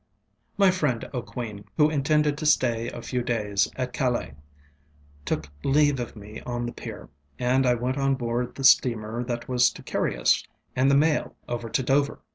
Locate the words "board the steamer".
8.15-9.23